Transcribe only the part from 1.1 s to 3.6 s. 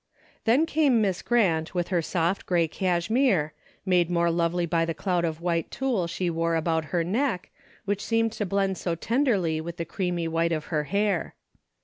Grant Avith her soft grey cashmere,